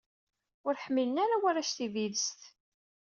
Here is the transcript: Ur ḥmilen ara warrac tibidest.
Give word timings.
Ur 0.67 0.75
ḥmilen 0.85 1.17
ara 1.23 1.41
warrac 1.41 1.69
tibidest. 1.71 2.41